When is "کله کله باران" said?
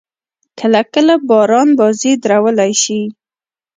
0.59-1.69